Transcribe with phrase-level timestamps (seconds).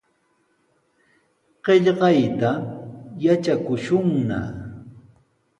[1.63, 2.51] Qillqayta
[3.23, 4.39] yatrakushunna.